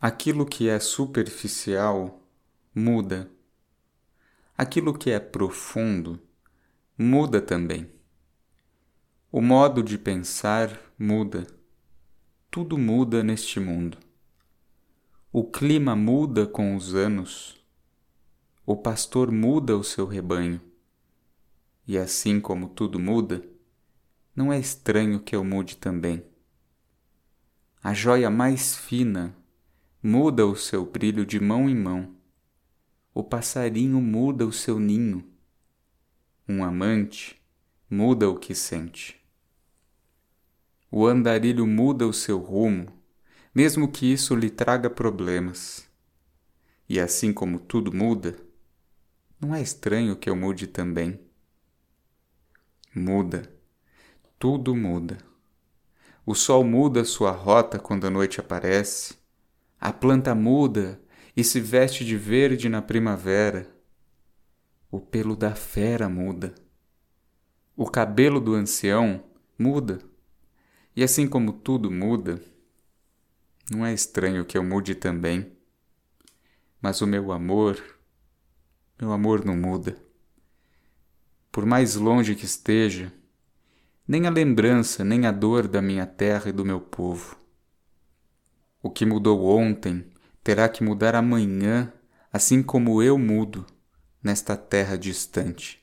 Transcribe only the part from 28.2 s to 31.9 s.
mais fina muda o seu brilho de mão em